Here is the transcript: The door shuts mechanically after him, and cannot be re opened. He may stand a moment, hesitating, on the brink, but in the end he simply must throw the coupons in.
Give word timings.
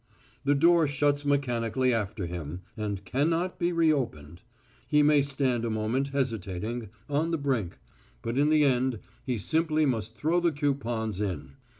The 0.43 0.55
door 0.55 0.87
shuts 0.87 1.25
mechanically 1.25 1.93
after 1.93 2.25
him, 2.25 2.61
and 2.75 3.05
cannot 3.05 3.59
be 3.59 3.71
re 3.71 3.93
opened. 3.93 4.41
He 4.87 5.03
may 5.03 5.21
stand 5.21 5.63
a 5.63 5.69
moment, 5.69 6.07
hesitating, 6.09 6.89
on 7.07 7.29
the 7.29 7.37
brink, 7.37 7.77
but 8.23 8.35
in 8.35 8.49
the 8.49 8.63
end 8.63 8.97
he 9.23 9.37
simply 9.37 9.85
must 9.85 10.15
throw 10.15 10.39
the 10.39 10.51
coupons 10.51 11.21
in. 11.21 11.51